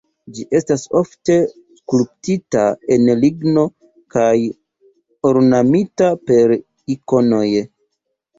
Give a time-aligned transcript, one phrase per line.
[0.35, 1.33] Ĝi estas ofte
[1.81, 2.63] skulptita
[2.95, 3.65] el ligno
[4.17, 4.33] kaj
[5.33, 6.57] ornamita per
[6.97, 7.45] ikonoj.